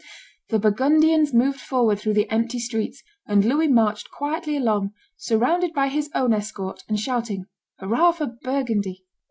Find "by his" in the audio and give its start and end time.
5.75-6.09